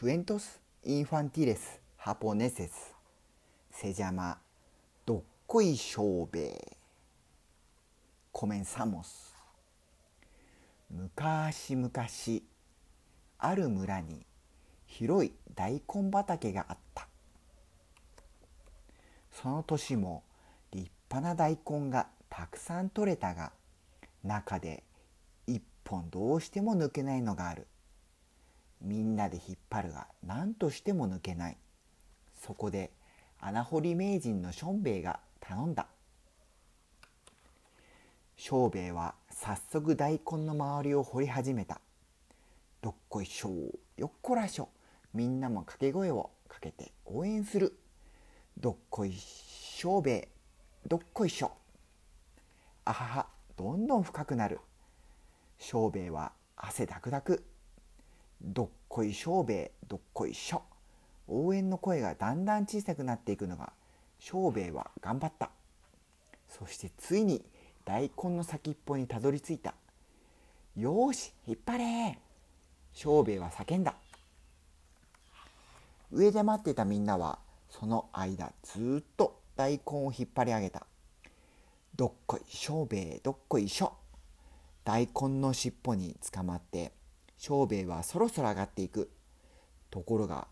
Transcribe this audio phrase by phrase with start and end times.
[0.00, 2.94] クエントス・インファンティレス・ハポネセス・
[3.70, 4.38] セジャマ・
[5.04, 6.26] ドッコイ・ショ
[8.32, 9.36] コメンサモス
[10.88, 12.42] 昔昔
[13.36, 14.24] ある村に
[14.86, 17.06] 広い大根畑があった
[19.30, 20.22] その年も
[20.72, 23.52] 立派な大根がたくさん取れたが
[24.24, 24.82] 中で
[25.46, 27.66] 一本どうしても抜けないのがある。
[28.80, 31.56] みんなで引っ張るが何としても抜けない。
[32.40, 32.90] そこで
[33.38, 35.86] 穴掘り名人のしょんべいが頼んだ。
[38.36, 41.80] しょうべいは早速大根の周りを掘り始めた。
[42.80, 43.50] どっこいしょ
[43.98, 44.70] よっこらしょ。
[45.12, 47.78] みんなも掛け声をかけて応援する。
[48.58, 50.28] どっこいしょうべ
[50.84, 51.52] いどっこいしょ。
[52.84, 53.26] あはは
[53.56, 54.60] どんどん深くなる。
[55.58, 57.44] しょうべいは汗だくだく。
[58.42, 60.62] どっこいしょうべいどっこいしょ。
[61.28, 63.72] 応援の声がだんだん小さくなっていくのが
[64.18, 65.50] しょうべいは頑張った。
[66.48, 67.44] そしてついに
[67.84, 69.74] 大根の先っぽにたどり着いた。
[70.76, 72.18] よし引っ張れ。
[72.92, 73.94] しょうべいは叫んだ。
[76.10, 80.86] 上で待っていたみんなはその間ずっと大根を引っ張り上げた。
[81.94, 83.92] どっこいしょうべいどっこいしょ。
[84.82, 86.92] 大根の尻尾につかまって
[87.40, 89.10] しょうべいはそろそろ上がっていく。
[89.90, 90.46] ところが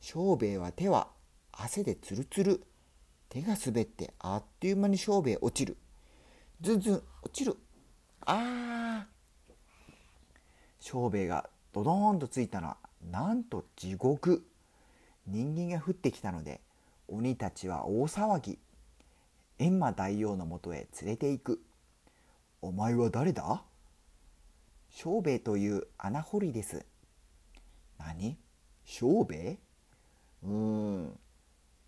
[0.00, 1.08] しょうべいは手は
[1.50, 2.62] 汗でつるつる
[3.28, 5.76] 手が滑ってあっという間にしょうべい落ちる。
[6.60, 7.56] ずんずん落ちる。
[8.24, 9.04] あー。
[10.78, 12.76] しょうべいがドドーンとついたのは
[13.10, 14.46] なんと地獄。
[15.26, 16.60] 人間が降ってきたので
[17.08, 18.60] 鬼たちは大騒ぎ。
[19.58, 21.62] 閻魔大王のもとへ連れて行く。
[22.60, 23.64] お前は誰だ？
[24.94, 26.84] しょうべいという穴掘りです。
[27.98, 28.36] 何？
[28.84, 29.58] しょうべい
[30.44, 31.18] うーん。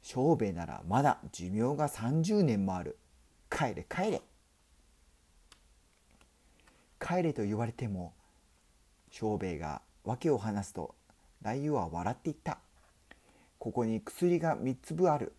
[0.00, 2.96] しょうべいならまだ寿命が30年もある。
[3.50, 4.22] 帰れ帰れ。
[6.98, 8.14] 帰れと言われても
[9.10, 10.94] しょうべいが訳を話すと
[11.42, 12.58] 大王は笑っていった。
[13.58, 15.34] ここに薬が3粒ある。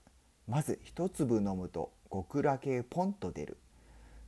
[0.48, 3.58] まず1粒飲むと極楽へポンと出る。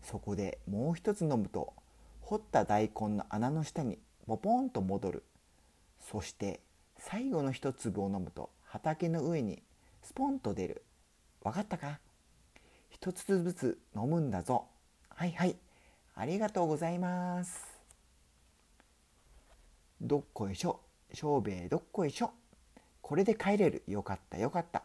[0.01, 1.73] そこでもう一つ飲むと
[2.27, 5.23] 掘った大根の穴の下にポポンと戻る。
[6.11, 6.59] そして
[6.97, 9.63] 最後の一粒を飲むと畑の上に
[10.03, 10.83] スポンと出る。
[11.41, 11.99] わかったか？
[12.89, 14.65] 一つずつ飲むんだぞ。
[15.07, 15.55] はいはい。
[16.15, 17.65] ありがとうございます。
[20.01, 20.81] どっこいしょ。
[21.13, 22.31] しょうべいどっこいしょ。
[23.01, 23.83] これで帰れる。
[23.87, 24.83] よかったよかった。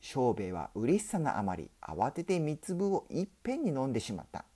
[0.00, 4.46] しょうべいは嬉しさのあまり慌てて三粒をいっぺんに飲んでしまった。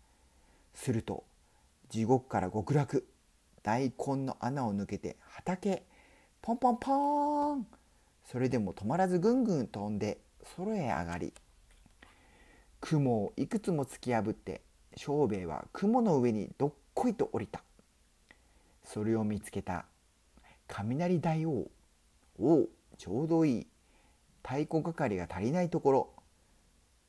[0.73, 1.25] すると
[1.89, 3.07] 地獄から極楽。
[3.63, 5.85] 大根の穴を抜けて畑。
[6.41, 7.67] ポンポンポーン。
[8.25, 10.19] それでも止まらずぐんぐん飛んで
[10.57, 11.33] 空へ上がり。
[12.81, 14.63] 雲をいくつも突き破って
[14.97, 17.63] しょうべいは雲の上にどっこいと降りた。
[18.85, 19.87] それを見つけた
[20.67, 21.71] 雷大王。
[22.39, 23.67] おおちょうどいい。
[24.43, 26.11] 太鼓係が足りないところ。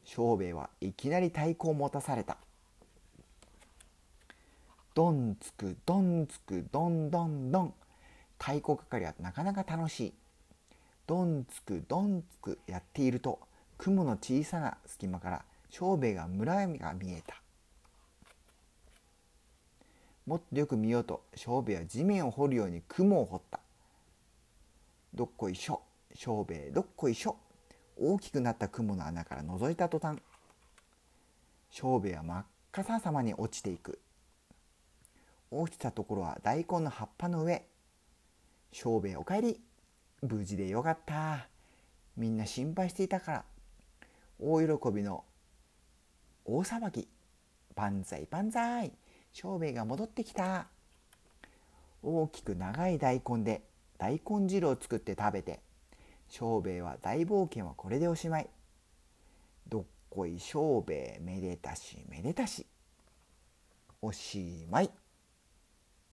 [0.03, 2.37] しょうべいはいきなり太鼓を持たされた。
[4.99, 7.73] どんつくどんつくどんどんどん。
[8.37, 10.13] 太鼓係はなかなか楽しい。
[11.07, 13.39] どんつくどんつくやっていると
[13.77, 17.41] 雲の小さな隙間からしょうべいが村が見えた。
[20.25, 23.61] もっとよく見ようとしょうべいは地面を掘るように雲を掘った。
[25.13, 25.81] どっこいしょ
[26.13, 27.37] しょうべいどっこいしょ。
[27.97, 30.17] 大きくなった雲の穴から覗いた途端
[31.71, 33.97] しょうべいは真っ赤ささまに落ちていく。
[35.51, 37.65] 落ちたところは大根の葉っぱの上。
[38.71, 39.59] しょうべいおかえり。
[40.21, 41.47] 無事でよかった。
[42.17, 43.45] みんな心配していたから。
[44.39, 45.23] 大喜びの
[46.45, 47.07] 大騒ぎ。
[47.75, 48.91] 万歳万歳。
[49.31, 50.67] しょうべいが戻ってきた。
[52.03, 53.63] 大きく長い大根で
[53.97, 55.61] 大根汁を作って食べて。
[56.27, 58.49] しょうべいは大冒険はこれでおしまい。
[59.67, 62.67] どっこいしょうべいめでたしめでたし。
[64.01, 64.91] おしまい。